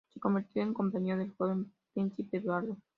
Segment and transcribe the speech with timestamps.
[0.15, 2.75] Se convirtió en compañero del joven príncipe Eduardo.